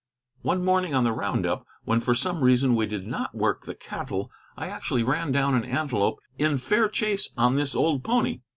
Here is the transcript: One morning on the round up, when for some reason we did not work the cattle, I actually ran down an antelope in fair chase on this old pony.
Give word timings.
One 0.41 0.65
morning 0.65 0.95
on 0.95 1.03
the 1.03 1.11
round 1.11 1.45
up, 1.45 1.63
when 1.83 1.99
for 1.99 2.15
some 2.15 2.41
reason 2.43 2.73
we 2.73 2.87
did 2.87 3.05
not 3.05 3.35
work 3.35 3.65
the 3.67 3.75
cattle, 3.75 4.31
I 4.57 4.65
actually 4.67 5.03
ran 5.03 5.31
down 5.31 5.53
an 5.53 5.63
antelope 5.63 6.17
in 6.39 6.57
fair 6.57 6.89
chase 6.89 7.29
on 7.37 7.55
this 7.55 7.75
old 7.75 8.03
pony. 8.03 8.41